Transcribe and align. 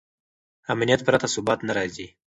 امنیت 0.73 1.01
پرته 1.07 1.27
ثبات 1.35 1.59
نه 1.67 1.73
راځي. 1.77 2.07